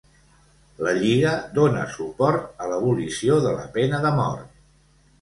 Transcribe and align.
La 0.87 0.93
Lliga 1.03 1.33
dona 1.59 1.85
suport 1.97 2.65
a 2.67 2.73
l'abolició 2.73 3.39
de 3.47 3.55
la 3.61 3.71
pena 3.81 4.05
de 4.09 4.19
mort. 4.23 4.53